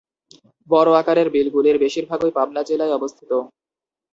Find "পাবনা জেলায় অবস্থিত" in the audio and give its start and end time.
2.37-3.31